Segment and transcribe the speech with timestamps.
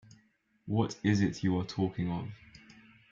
[0.65, 2.27] What is it you are talking of?